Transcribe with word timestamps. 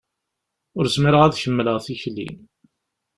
Ur 0.77 0.85
zmireɣ 0.95 1.21
ad 1.23 1.37
kemmleɣ 1.41 1.77
tikli. 1.85 2.27